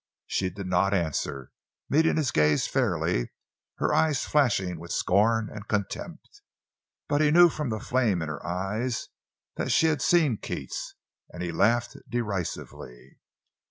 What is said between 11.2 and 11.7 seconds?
and he